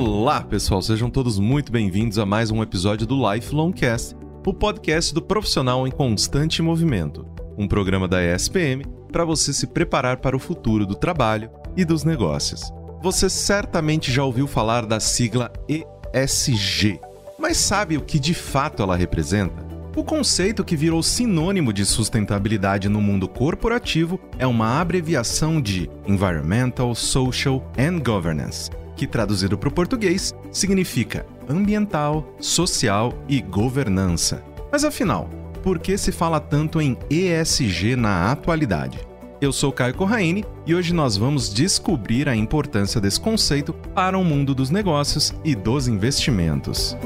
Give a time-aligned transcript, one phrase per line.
[0.00, 4.14] Olá, pessoal, sejam todos muito bem-vindos a mais um episódio do Lifelong Cast,
[4.46, 7.26] o podcast do profissional em constante movimento,
[7.58, 12.04] um programa da ESPM para você se preparar para o futuro do trabalho e dos
[12.04, 12.72] negócios.
[13.02, 17.00] Você certamente já ouviu falar da sigla ESG,
[17.36, 19.66] mas sabe o que de fato ela representa?
[19.96, 26.94] O conceito que virou sinônimo de sustentabilidade no mundo corporativo é uma abreviação de Environmental,
[26.94, 34.42] Social and Governance, que traduzido para o português significa ambiental, social e governança.
[34.72, 35.30] Mas afinal,
[35.62, 38.98] por que se fala tanto em ESG na atualidade?
[39.40, 44.24] Eu sou Caio Corraine e hoje nós vamos descobrir a importância desse conceito para o
[44.24, 46.96] mundo dos negócios e dos investimentos.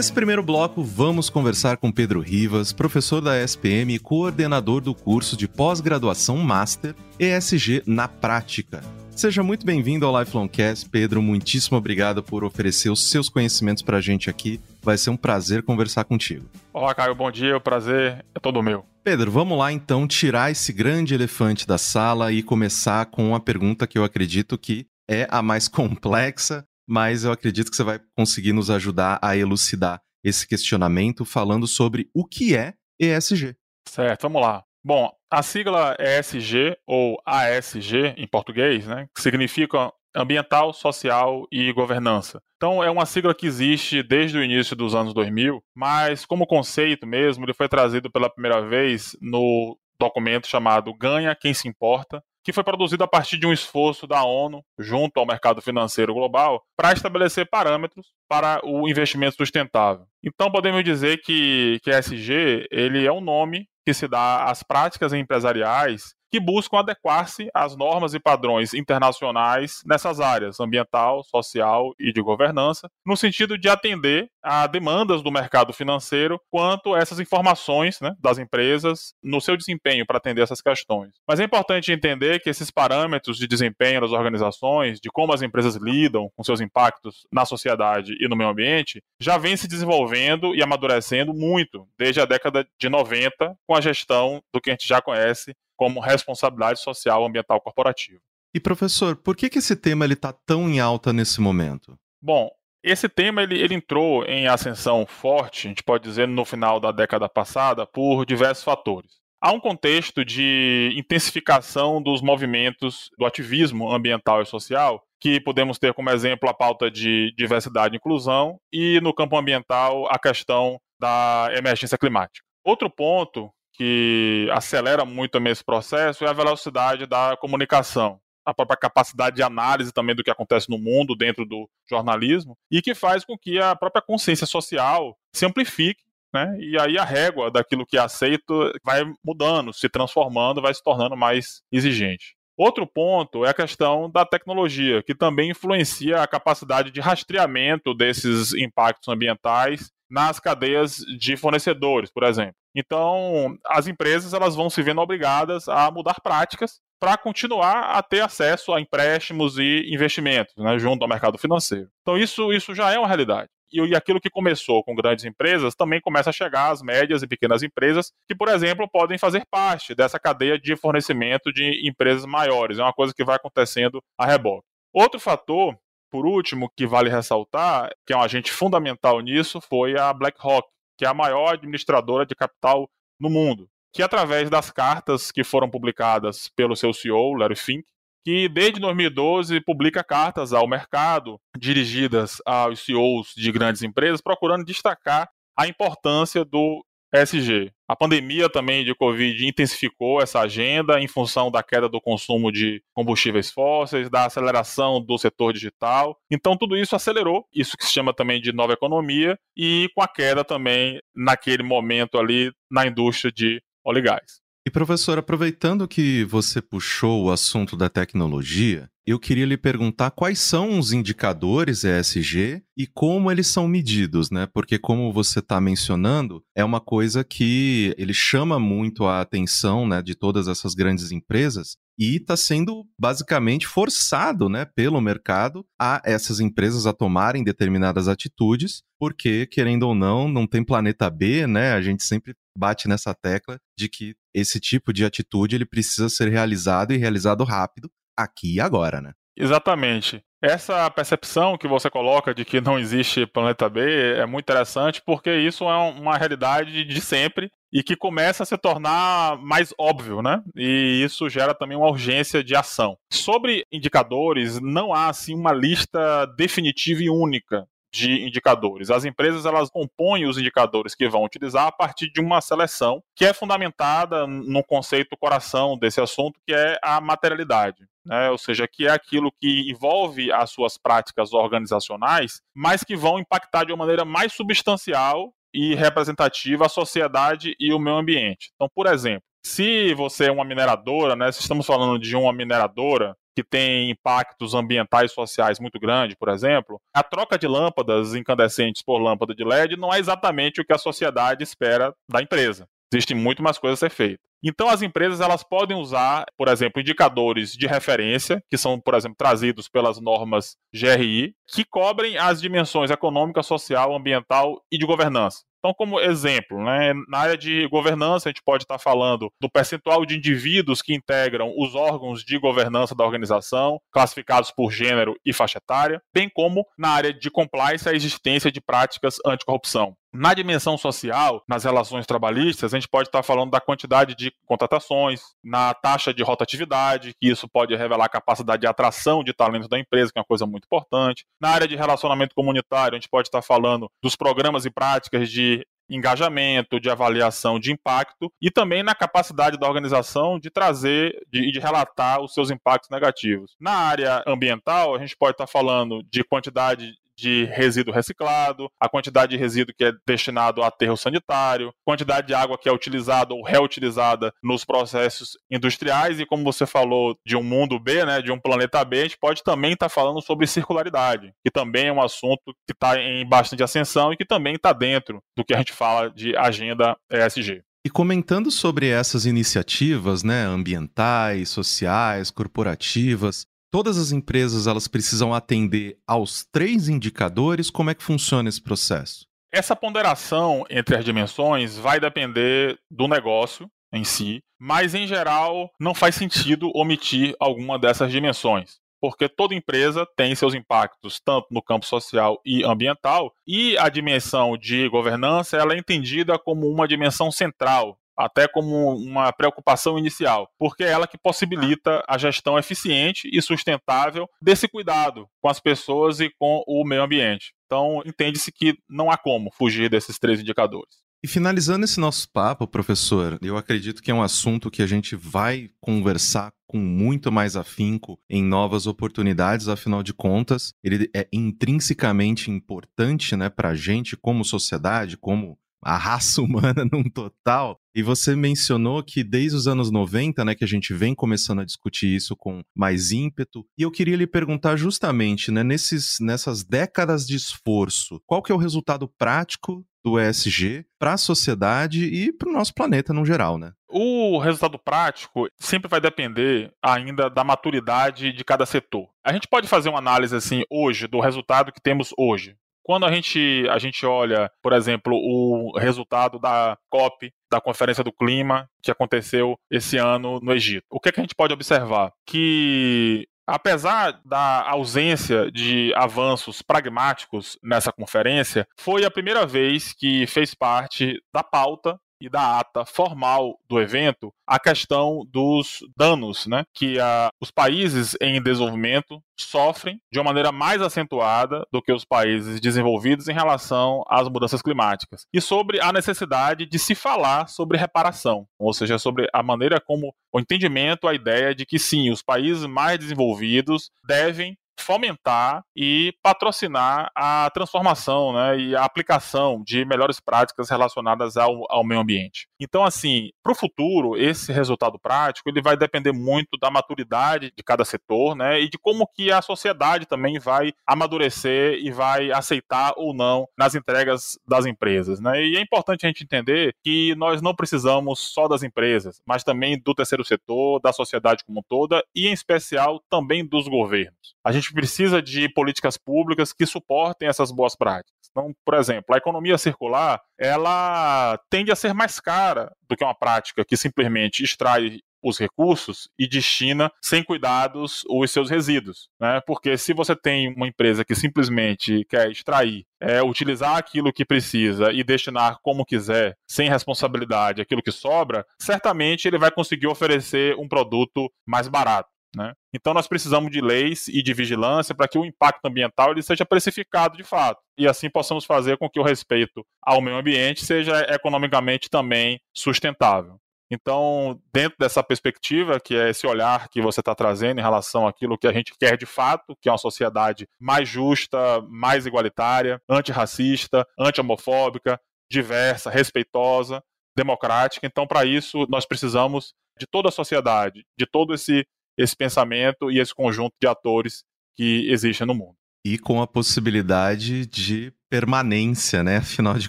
[0.00, 5.36] Nesse primeiro bloco, vamos conversar com Pedro Rivas, professor da SPM e coordenador do curso
[5.36, 8.80] de pós-graduação Master ESG na Prática.
[9.10, 10.88] Seja muito bem-vindo ao Lifelong Cast.
[10.88, 14.58] Pedro, muitíssimo obrigado por oferecer os seus conhecimentos para a gente aqui.
[14.82, 16.46] Vai ser um prazer conversar contigo.
[16.72, 17.58] Olá, Caio, bom dia.
[17.58, 18.86] O prazer é todo meu.
[19.04, 23.86] Pedro, vamos lá então tirar esse grande elefante da sala e começar com uma pergunta
[23.86, 28.52] que eu acredito que é a mais complexa mas eu acredito que você vai conseguir
[28.52, 33.56] nos ajudar a elucidar esse questionamento falando sobre o que é ESG.
[33.88, 34.64] Certo, vamos lá.
[34.84, 42.42] Bom, a sigla ESG ou ASG em português, né, significa ambiental, social e governança.
[42.56, 47.06] Então é uma sigla que existe desde o início dos anos 2000, mas como conceito
[47.06, 52.52] mesmo, ele foi trazido pela primeira vez no documento chamado Ganha Quem Se Importa, que
[52.52, 56.92] foi produzido a partir de um esforço da ONU junto ao mercado financeiro global para
[56.92, 60.06] estabelecer parâmetros para o investimento sustentável.
[60.22, 65.12] Então podemos dizer que, que SG ele é um nome que se dá às práticas
[65.12, 72.22] empresariais que buscam adequar-se às normas e padrões internacionais nessas áreas ambiental, social e de
[72.22, 78.14] governança, no sentido de atender a demandas do mercado financeiro quanto a essas informações né,
[78.18, 81.10] das empresas no seu desempenho para atender essas questões.
[81.26, 85.76] Mas é importante entender que esses parâmetros de desempenho das organizações, de como as empresas
[85.76, 90.62] lidam com seus impactos na sociedade e no meio ambiente, já vem se desenvolvendo e
[90.62, 95.02] amadurecendo muito desde a década de 90 com a gestão do que a gente já
[95.02, 98.20] conhece como responsabilidade social ambiental corporativa.
[98.54, 101.98] E professor, por que, que esse tema ele está tão em alta nesse momento?
[102.20, 102.50] Bom,
[102.84, 106.92] esse tema ele, ele entrou em ascensão forte, a gente pode dizer, no final da
[106.92, 109.12] década passada, por diversos fatores.
[109.40, 115.94] Há um contexto de intensificação dos movimentos do ativismo ambiental e social, que podemos ter
[115.94, 121.48] como exemplo a pauta de diversidade e inclusão, e no campo ambiental a questão da
[121.56, 122.44] emergência climática.
[122.62, 128.20] Outro ponto que acelera muito também esse processo é a velocidade da comunicação.
[128.44, 132.82] A própria capacidade de análise também do que acontece no mundo dentro do jornalismo e
[132.82, 136.02] que faz com que a própria consciência social se amplifique
[136.32, 136.56] né?
[136.60, 141.16] E aí a régua daquilo que é aceito vai mudando, se transformando, vai se tornando
[141.16, 142.36] mais exigente.
[142.56, 148.52] Outro ponto é a questão da tecnologia, que também influencia a capacidade de rastreamento desses
[148.52, 152.54] impactos ambientais nas cadeias de fornecedores, por exemplo.
[152.74, 158.20] Então, as empresas elas vão se vendo obrigadas a mudar práticas para continuar a ter
[158.20, 161.88] acesso a empréstimos e investimentos né, junto ao mercado financeiro.
[162.02, 163.48] Então, isso, isso já é uma realidade.
[163.72, 167.62] E, aquilo que começou com grandes empresas também começa a chegar às médias e pequenas
[167.62, 172.78] empresas, que, por exemplo, podem fazer parte dessa cadeia de fornecimento de empresas maiores.
[172.78, 174.66] É uma coisa que vai acontecendo a reboque.
[174.92, 175.76] Outro fator
[176.10, 181.04] por último, que vale ressaltar, que é um agente fundamental nisso, foi a BlackRock, que
[181.04, 186.48] é a maior administradora de capital no mundo, que através das cartas que foram publicadas
[186.54, 187.84] pelo seu CEO, Larry Fink,
[188.24, 195.30] que desde 2012 publica cartas ao mercado dirigidas aos CEOs de grandes empresas, procurando destacar
[195.56, 197.72] a importância do ESG.
[197.88, 202.82] A pandemia também de Covid intensificou essa agenda em função da queda do consumo de
[202.94, 206.16] combustíveis fósseis, da aceleração do setor digital.
[206.30, 210.08] Então, tudo isso acelerou, isso que se chama também de nova economia, e com a
[210.08, 214.40] queda também, naquele momento ali, na indústria de óleo e gás.
[214.66, 220.38] E professor, aproveitando que você puxou o assunto da tecnologia, eu queria lhe perguntar quais
[220.38, 224.46] são os indicadores ESG e como eles são medidos, né?
[224.46, 230.00] Porque como você está mencionando, é uma coisa que ele chama muito a atenção, né,
[230.00, 236.40] de todas essas grandes empresas e está sendo basicamente forçado, né, pelo mercado a essas
[236.40, 241.72] empresas a tomarem determinadas atitudes, porque querendo ou não, não tem planeta B, né?
[241.72, 246.28] A gente sempre bate nessa tecla de que esse tipo de atitude ele precisa ser
[246.28, 247.90] realizado e realizado rápido
[248.22, 249.12] aqui e agora, né?
[249.36, 250.22] Exatamente.
[250.42, 255.30] Essa percepção que você coloca de que não existe planeta B é muito interessante porque
[255.30, 260.42] isso é uma realidade de sempre e que começa a se tornar mais óbvio, né?
[260.56, 262.96] E isso gera também uma urgência de ação.
[263.12, 268.90] Sobre indicadores, não há assim uma lista definitiva e única de indicadores.
[268.90, 273.24] As empresas elas compõem os indicadores que vão utilizar a partir de uma seleção que
[273.24, 277.86] é fundamentada no conceito coração desse assunto, que é a materialidade.
[278.04, 278.30] Né?
[278.30, 283.64] Ou seja, que é aquilo que envolve as suas práticas organizacionais, mas que vão impactar
[283.64, 288.50] de uma maneira mais substancial e representativa a sociedade e o meio ambiente.
[288.54, 293.16] Então, por exemplo, se você é uma mineradora, né, se estamos falando de uma mineradora,
[293.40, 298.82] que tem impactos ambientais e sociais muito grandes, por exemplo, a troca de lâmpadas incandescentes
[298.82, 302.66] por lâmpada de LED não é exatamente o que a sociedade espera da empresa.
[302.92, 304.30] Existem muito mais coisas a ser feitas.
[304.42, 309.16] Então as empresas elas podem usar, por exemplo, indicadores de referência, que são, por exemplo,
[309.16, 315.42] trazidos pelas normas GRI, que cobrem as dimensões econômica, social, ambiental e de governança.
[315.60, 320.06] Então, como exemplo, né, na área de governança, a gente pode estar falando do percentual
[320.06, 325.58] de indivíduos que integram os órgãos de governança da organização, classificados por gênero e faixa
[325.58, 329.94] etária, bem como na área de compliance, a existência de práticas anticorrupção.
[330.12, 335.20] Na dimensão social, nas relações trabalhistas, a gente pode estar falando da quantidade de contratações,
[335.42, 339.78] na taxa de rotatividade, que isso pode revelar a capacidade de atração de talento da
[339.78, 341.24] empresa, que é uma coisa muito importante.
[341.40, 345.64] Na área de relacionamento comunitário, a gente pode estar falando dos programas e práticas de
[345.88, 351.52] engajamento, de avaliação de impacto e também na capacidade da organização de trazer e de,
[351.52, 353.56] de, relatar os seus impactos negativos.
[353.60, 359.30] Na área ambiental, a gente pode estar falando de quantidade de resíduo reciclado, a quantidade
[359.30, 363.44] de resíduo que é destinado a aterro sanitário, quantidade de água que é utilizada ou
[363.44, 368.40] reutilizada nos processos industriais e como você falou de um mundo B, né, de um
[368.40, 372.02] planeta B, a gente pode também estar tá falando sobre circularidade, que também é um
[372.02, 375.72] assunto que está em bastante ascensão e que também está dentro do que a gente
[375.72, 377.62] fala de agenda ESG.
[377.82, 385.98] E comentando sobre essas iniciativas, né, ambientais, sociais, corporativas, todas as empresas elas precisam atender
[386.06, 387.70] aos três indicadores?
[387.70, 389.26] Como é que funciona esse processo?
[389.52, 395.94] Essa ponderação entre as dimensões vai depender do negócio em si, mas em geral não
[395.94, 401.86] faz sentido omitir alguma dessas dimensões porque toda empresa tem seus impactos tanto no campo
[401.86, 407.98] social e ambiental, e a dimensão de governança ela é entendida como uma dimensão central
[408.24, 414.28] até como uma preocupação inicial, porque é ela que possibilita a gestão eficiente e sustentável
[414.42, 417.52] desse cuidado com as pessoas e com o meio ambiente.
[417.66, 421.00] Então, entende-se que não há como fugir desses três indicadores.
[421.22, 425.14] E finalizando esse nosso papo, professor, eu acredito que é um assunto que a gente
[425.14, 432.50] vai conversar com muito mais afinco em novas oportunidades, afinal de contas, ele é intrinsecamente
[432.50, 437.78] importante né, para a gente como sociedade, como a raça humana num total.
[437.94, 441.64] E você mencionou que desde os anos 90, né, que a gente vem começando a
[441.64, 443.64] discutir isso com mais ímpeto.
[443.76, 448.54] E eu queria lhe perguntar justamente, né, nesses, nessas décadas de esforço, qual que é
[448.54, 453.58] o resultado prático do ESG para a sociedade e para o nosso planeta no geral,
[453.58, 453.72] né?
[453.88, 459.08] O resultado prático sempre vai depender ainda da maturidade de cada setor.
[459.24, 462.56] A gente pode fazer uma análise assim hoje do resultado que temos hoje.
[462.90, 468.10] Quando a gente, a gente olha, por exemplo, o resultado da COP, da Conferência do
[468.10, 472.10] Clima, que aconteceu esse ano no Egito, o que, é que a gente pode observar?
[472.26, 480.52] Que apesar da ausência de avanços pragmáticos nessa conferência, foi a primeira vez que fez
[480.52, 486.98] parte da pauta e da ata formal do evento a questão dos danos né, que
[486.98, 492.60] a, os países em desenvolvimento sofrem de uma maneira mais acentuada do que os países
[492.60, 495.24] desenvolvidos em relação às mudanças climáticas.
[495.32, 500.12] E sobre a necessidade de se falar sobre reparação, ou seja, sobre a maneira como
[500.32, 507.10] o entendimento, a ideia de que sim, os países mais desenvolvidos devem fomentar e patrocinar
[507.14, 512.48] a transformação né, e a aplicação de melhores práticas relacionadas ao, ao meio ambiente.
[512.58, 517.62] Então, assim, para o futuro, esse resultado prático ele vai depender muito da maturidade de
[517.62, 522.92] cada setor né, e de como que a sociedade também vai amadurecer e vai aceitar
[522.96, 525.20] ou não nas entregas das empresas.
[525.20, 525.44] Né?
[525.44, 529.80] E é importante a gente entender que nós não precisamos só das empresas, mas também
[529.80, 534.34] do terceiro setor, da sociedade como toda e, em especial, também dos governos.
[534.42, 538.20] A precisa de políticas públicas que suportem essas boas práticas.
[538.30, 543.14] Então, por exemplo, a economia circular, ela tende a ser mais cara do que uma
[543.14, 549.40] prática que simplesmente extrai os recursos e destina sem cuidados os seus resíduos, né?
[549.46, 554.92] Porque se você tem uma empresa que simplesmente quer extrair, é, utilizar aquilo que precisa
[554.92, 560.68] e destinar como quiser, sem responsabilidade, aquilo que sobra, certamente ele vai conseguir oferecer um
[560.68, 562.08] produto mais barato.
[562.34, 562.52] Né?
[562.72, 566.46] Então nós precisamos de leis e de vigilância para que o impacto ambiental ele seja
[566.46, 571.00] precificado de fato e assim possamos fazer com que o respeito ao meio ambiente seja
[571.12, 573.40] economicamente também sustentável.
[573.72, 578.36] Então, dentro dessa perspectiva, que é esse olhar que você está trazendo em relação àquilo
[578.36, 583.86] que a gente quer de fato, que é uma sociedade mais justa, mais igualitária, antirracista,
[583.96, 586.82] anti-homofóbica, diversa, respeitosa,
[587.16, 587.86] democrática.
[587.86, 591.64] Então, para isso, nós precisamos de toda a sociedade, de todo esse
[591.96, 594.24] esse pensamento e esse conjunto de atores
[594.56, 595.56] que existem no mundo.
[595.84, 599.16] E com a possibilidade de permanência, né?
[599.18, 599.68] Afinal de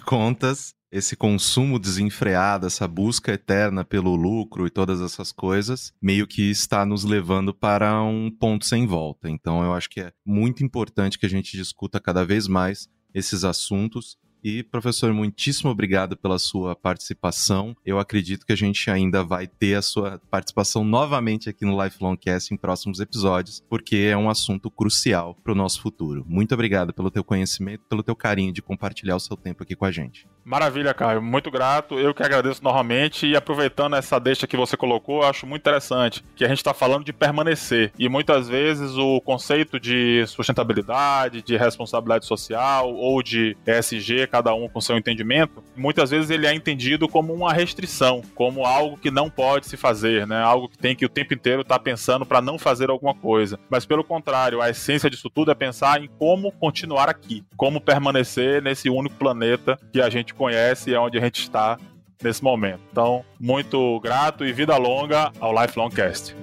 [0.00, 6.50] contas, esse consumo desenfreado, essa busca eterna pelo lucro e todas essas coisas, meio que
[6.50, 9.30] está nos levando para um ponto sem volta.
[9.30, 13.42] Então, eu acho que é muito importante que a gente discuta cada vez mais esses
[13.42, 17.76] assuntos e, professor, muitíssimo obrigado pela sua participação.
[17.84, 22.16] Eu acredito que a gente ainda vai ter a sua participação novamente aqui no Lifelong
[22.16, 26.24] Cast em próximos episódios, porque é um assunto crucial para o nosso futuro.
[26.26, 29.84] Muito obrigado pelo teu conhecimento, pelo teu carinho de compartilhar o seu tempo aqui com
[29.84, 30.26] a gente.
[30.44, 31.22] Maravilha, Caio.
[31.22, 31.98] Muito grato.
[31.98, 36.44] Eu que agradeço novamente e aproveitando essa deixa que você colocou, acho muito interessante que
[36.44, 42.26] a gente está falando de permanecer e muitas vezes o conceito de sustentabilidade, de responsabilidade
[42.26, 47.34] social ou de ESG cada um com seu entendimento, muitas vezes ele é entendido como
[47.34, 50.42] uma restrição, como algo que não pode se fazer, né?
[50.42, 53.60] Algo que tem que o tempo inteiro estar tá pensando para não fazer alguma coisa.
[53.68, 58.62] Mas pelo contrário, a essência disso tudo é pensar em como continuar aqui, como permanecer
[58.62, 61.78] nesse único planeta que a gente conhece e é onde a gente está
[62.22, 62.80] nesse momento.
[62.90, 66.34] Então, muito grato e vida longa ao Lifelong Cast.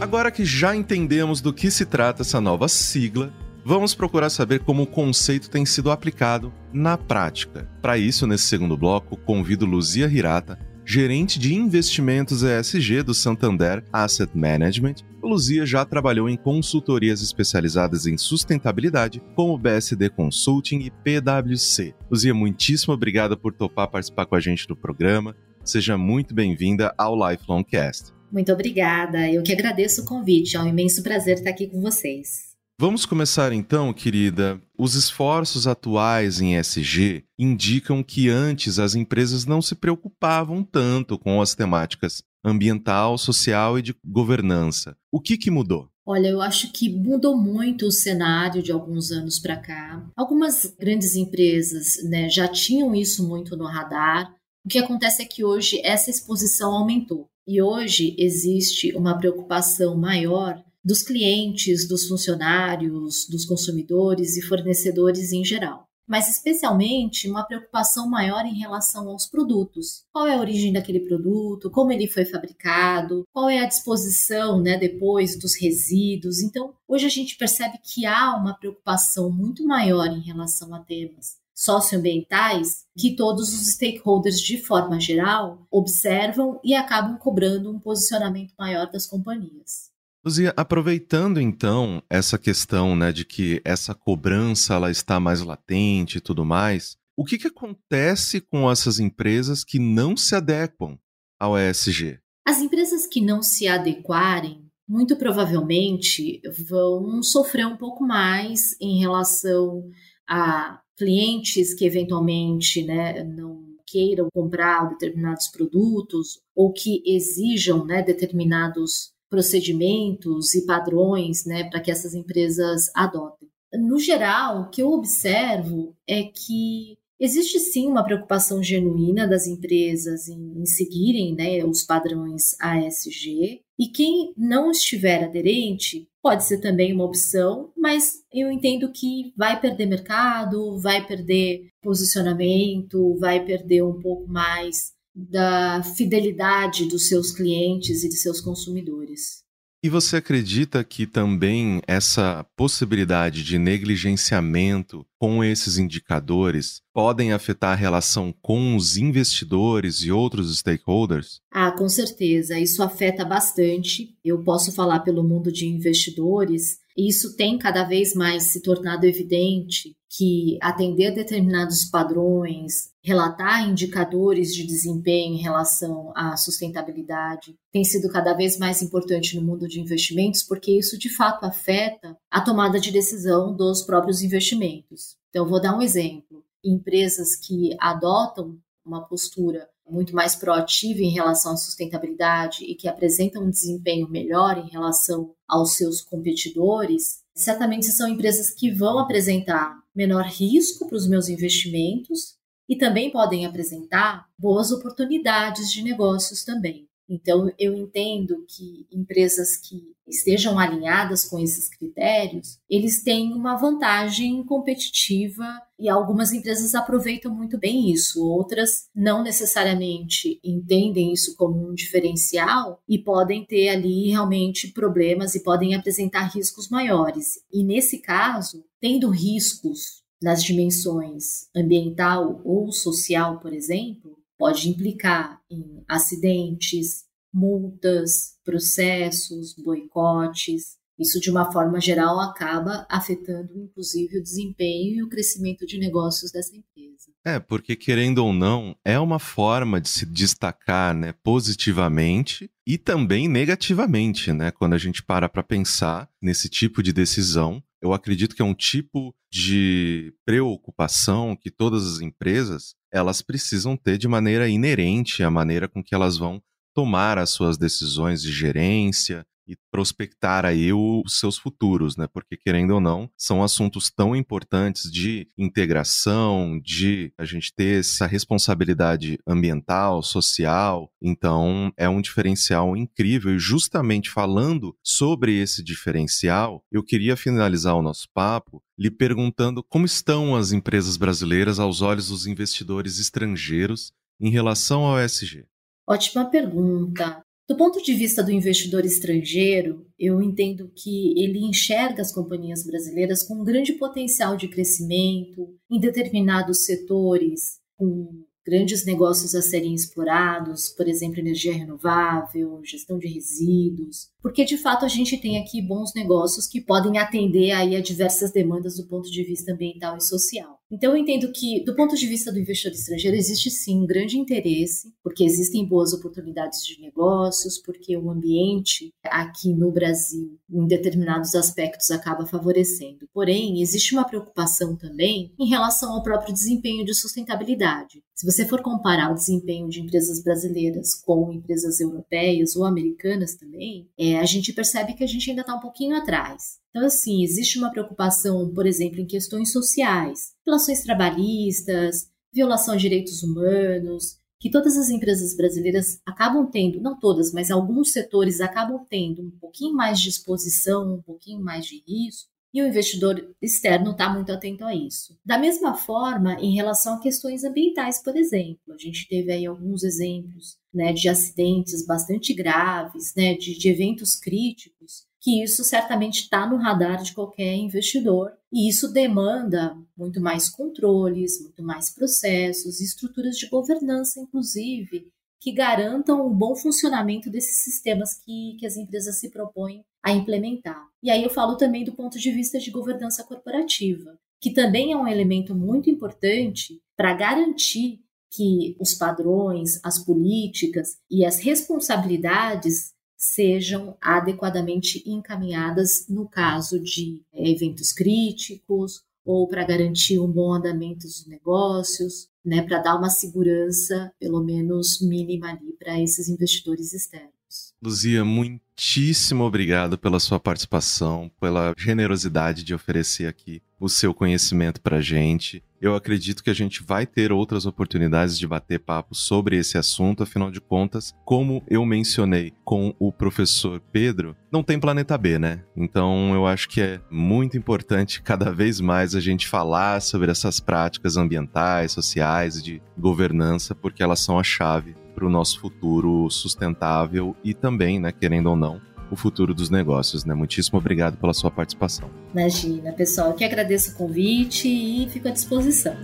[0.00, 3.32] Agora que já entendemos do que se trata essa nova sigla,
[3.64, 7.68] vamos procurar saber como o conceito tem sido aplicado na prática.
[7.82, 14.30] Para isso, nesse segundo bloco, convido Luzia Hirata, gerente de investimentos ESG do Santander Asset
[14.38, 14.94] Management.
[15.20, 21.92] Luzia já trabalhou em consultorias especializadas em sustentabilidade, como BSD Consulting e PwC.
[22.08, 25.34] Luzia, muitíssimo obrigada por topar participar com a gente do programa.
[25.64, 28.17] Seja muito bem-vinda ao Lifelong Cast.
[28.30, 29.30] Muito obrigada.
[29.30, 30.56] Eu que agradeço o convite.
[30.56, 32.48] É um imenso prazer estar aqui com vocês.
[32.80, 34.60] Vamos começar então, querida.
[34.78, 41.42] Os esforços atuais em SG indicam que antes as empresas não se preocupavam tanto com
[41.42, 44.96] as temáticas ambiental, social e de governança.
[45.10, 45.90] O que, que mudou?
[46.06, 50.02] Olha, eu acho que mudou muito o cenário de alguns anos para cá.
[50.16, 54.34] Algumas grandes empresas né, já tinham isso muito no radar.
[54.68, 57.26] O que acontece é que hoje essa exposição aumentou.
[57.46, 65.42] E hoje existe uma preocupação maior dos clientes, dos funcionários, dos consumidores e fornecedores em
[65.42, 65.86] geral.
[66.06, 70.02] Mas especialmente uma preocupação maior em relação aos produtos.
[70.12, 74.76] Qual é a origem daquele produto, como ele foi fabricado, qual é a disposição né,
[74.76, 76.42] depois dos resíduos.
[76.42, 81.37] Então, hoje a gente percebe que há uma preocupação muito maior em relação a temas
[81.58, 88.88] socioambientais que todos os stakeholders, de forma geral, observam e acabam cobrando um posicionamento maior
[88.88, 89.90] das companhias.
[90.24, 96.20] Luzia, aproveitando então essa questão né, de que essa cobrança ela está mais latente e
[96.20, 100.96] tudo mais, o que, que acontece com essas empresas que não se adequam
[101.40, 102.20] ao ESG?
[102.46, 109.90] As empresas que não se adequarem, muito provavelmente vão sofrer um pouco mais em relação
[110.28, 119.12] a clientes que eventualmente né, não queiram comprar determinados produtos ou que exijam né, determinados
[119.30, 123.48] procedimentos e padrões né, para que essas empresas adotem.
[123.72, 130.28] No geral, o que eu observo é que Existe sim uma preocupação genuína das empresas
[130.28, 136.92] em, em seguirem né, os padrões ASG, e quem não estiver aderente pode ser também
[136.92, 144.00] uma opção, mas eu entendo que vai perder mercado, vai perder posicionamento, vai perder um
[144.00, 149.42] pouco mais da fidelidade dos seus clientes e de seus consumidores.
[149.80, 157.76] E você acredita que também essa possibilidade de negligenciamento com esses indicadores podem afetar a
[157.76, 161.40] relação com os investidores e outros stakeholders?
[161.52, 162.58] Ah, com certeza.
[162.58, 164.16] Isso afeta bastante.
[164.24, 169.06] Eu posso falar pelo mundo de investidores e isso tem cada vez mais se tornado
[169.06, 178.08] evidente que atender determinados padrões, relatar indicadores de desempenho em relação à sustentabilidade tem sido
[178.08, 182.80] cada vez mais importante no mundo de investimentos, porque isso de fato afeta a tomada
[182.80, 185.16] de decisão dos próprios investimentos.
[185.28, 186.42] Então, vou dar um exemplo.
[186.64, 193.42] Empresas que adotam uma postura muito mais proativa em relação à sustentabilidade e que apresentam
[193.42, 200.24] um desempenho melhor em relação aos seus competidores, certamente são empresas que vão apresentar menor
[200.24, 202.36] risco para os meus investimentos
[202.68, 206.87] e também podem apresentar boas oportunidades de negócios também.
[207.08, 214.44] Então, eu entendo que empresas que estejam alinhadas com esses critérios, eles têm uma vantagem
[214.44, 215.44] competitiva
[215.78, 222.82] e algumas empresas aproveitam muito bem isso, outras não necessariamente entendem isso como um diferencial
[222.88, 227.40] e podem ter ali realmente problemas e podem apresentar riscos maiores.
[227.52, 235.84] E nesse caso, tendo riscos nas dimensões ambiental ou social, por exemplo, pode implicar em
[235.88, 240.78] acidentes, multas, processos, boicotes.
[240.98, 246.32] Isso, de uma forma geral, acaba afetando, inclusive, o desempenho e o crescimento de negócios
[246.32, 247.12] dessa empresa.
[247.24, 253.28] É, porque, querendo ou não, é uma forma de se destacar né, positivamente e também
[253.28, 254.50] negativamente, né?
[254.50, 258.54] Quando a gente para para pensar nesse tipo de decisão, eu acredito que é um
[258.54, 265.68] tipo de preocupação que todas as empresas elas precisam ter de maneira inerente à maneira
[265.68, 266.42] com que elas vão
[266.74, 272.06] tomar as suas decisões de gerência e prospectar aí os seus futuros, né?
[272.12, 278.06] Porque querendo ou não, são assuntos tão importantes de integração, de a gente ter essa
[278.06, 280.92] responsabilidade ambiental, social.
[281.00, 287.82] Então, é um diferencial incrível e justamente falando sobre esse diferencial, eu queria finalizar o
[287.82, 294.30] nosso papo lhe perguntando como estão as empresas brasileiras aos olhos dos investidores estrangeiros em
[294.30, 295.46] relação ao ESG.
[295.88, 297.22] Ótima pergunta.
[297.48, 303.22] Do ponto de vista do investidor estrangeiro, eu entendo que ele enxerga as companhias brasileiras
[303.22, 310.68] com um grande potencial de crescimento em determinados setores, com grandes negócios a serem explorados,
[310.68, 315.94] por exemplo, energia renovável, gestão de resíduos, porque de fato a gente tem aqui bons
[315.94, 320.57] negócios que podem atender aí a diversas demandas do ponto de vista ambiental e social.
[320.70, 324.18] Então eu entendo que do ponto de vista do investidor estrangeiro existe sim um grande
[324.18, 331.34] interesse, porque existem boas oportunidades de negócios, porque o ambiente aqui no Brasil em determinados
[331.34, 333.08] aspectos acaba favorecendo.
[333.12, 338.02] Porém, existe uma preocupação também em relação ao próprio desempenho de sustentabilidade.
[338.18, 343.88] Se você for comparar o desempenho de empresas brasileiras com empresas europeias ou americanas também,
[343.96, 346.58] é, a gente percebe que a gente ainda está um pouquinho atrás.
[346.70, 353.22] Então, assim, existe uma preocupação, por exemplo, em questões sociais, relações trabalhistas, violação de direitos
[353.22, 359.22] humanos, que todas as empresas brasileiras acabam tendo, não todas, mas alguns setores acabam tendo
[359.22, 364.08] um pouquinho mais de exposição, um pouquinho mais de risco, e o investidor externo está
[364.08, 365.18] muito atento a isso.
[365.24, 369.82] Da mesma forma, em relação a questões ambientais, por exemplo, a gente teve aí alguns
[369.82, 376.48] exemplos né, de acidentes bastante graves, né, de, de eventos críticos, que isso certamente está
[376.48, 378.32] no radar de qualquer investidor.
[378.52, 386.26] E isso demanda muito mais controles, muito mais processos, estruturas de governança, inclusive, que garantam
[386.26, 390.84] o bom funcionamento desses sistemas que, que as empresas se propõem a implementar.
[391.02, 394.96] E aí eu falo também do ponto de vista de governança corporativa, que também é
[394.96, 403.96] um elemento muito importante para garantir que os padrões, as políticas e as responsabilidades sejam
[404.00, 411.26] adequadamente encaminhadas no caso de é, eventos críticos ou para garantir um bom andamento dos
[411.26, 417.74] negócios, né, para dar uma segurança, pelo menos mínima ali, para esses investidores externos.
[417.80, 425.00] Luzia, muitíssimo obrigado pela sua participação, pela generosidade de oferecer aqui o seu conhecimento para
[425.00, 425.62] gente.
[425.80, 430.24] Eu acredito que a gente vai ter outras oportunidades de bater papo sobre esse assunto,
[430.24, 435.62] afinal de contas, como eu mencionei com o professor Pedro, não tem planeta B, né?
[435.76, 440.58] Então eu acho que é muito importante cada vez mais a gente falar sobre essas
[440.58, 447.34] práticas ambientais, sociais, de governança, porque elas são a chave para o nosso futuro sustentável
[447.42, 450.34] e também, né, querendo ou não, o futuro dos negócios, né?
[450.34, 452.10] Muitíssimo obrigado pela sua participação.
[452.34, 455.94] Imagina, pessoal, que agradeço o convite e fico à disposição.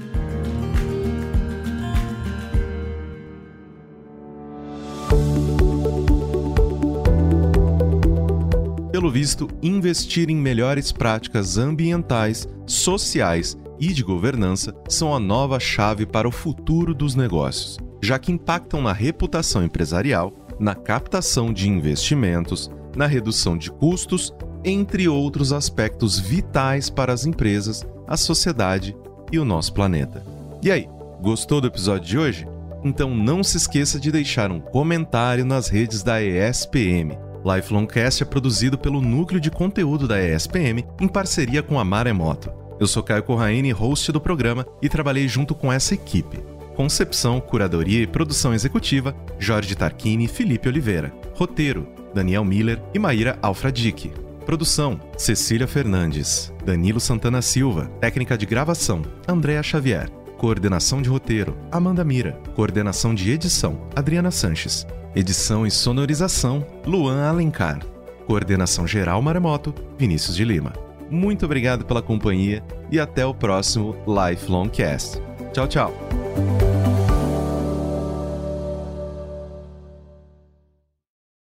[8.91, 16.07] Pelo visto, investir em melhores práticas ambientais, sociais e de governança são a nova chave
[16.07, 22.71] para o futuro dos negócios, já que impactam na reputação empresarial, na captação de investimentos,
[22.97, 24.33] na redução de custos,
[24.65, 28.97] entre outros aspectos vitais para as empresas, a sociedade
[29.31, 30.25] e o nosso planeta.
[30.63, 30.89] E aí,
[31.21, 32.49] gostou do episódio de hoje?
[32.83, 37.19] Então não se esqueça de deixar um comentário nas redes da ESPM.
[37.45, 42.51] Lifelongcast é produzido pelo núcleo de conteúdo da ESPM em parceria com a Maremoto.
[42.81, 46.39] Eu sou Caio Corraine, host do programa, e trabalhei junto com essa equipe.
[46.75, 51.13] Concepção, curadoria e produção executiva: Jorge Tarquini e Felipe Oliveira.
[51.35, 54.13] Roteiro: Daniel Miller e Maíra Alfradique.
[54.47, 57.91] Produção: Cecília Fernandes, Danilo Santana Silva.
[58.01, 60.09] Técnica de gravação: Andréa Xavier.
[60.39, 62.33] Coordenação de roteiro: Amanda Mira.
[62.55, 64.87] Coordenação de edição: Adriana Sanches.
[65.17, 67.81] Edição e sonorização: Luan Alencar.
[68.27, 70.73] Coordenação geral Maremoto: Vinícius de Lima.
[71.11, 75.21] Muito obrigado pela companhia e até o próximo Lifelong Cast.
[75.53, 75.95] Tchau, tchau.